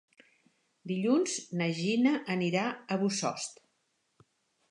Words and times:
Dilluns 0.91 1.35
na 1.59 1.67
Gina 1.81 2.13
anirà 2.37 2.63
a 2.95 2.97
Bossòst. 3.05 3.61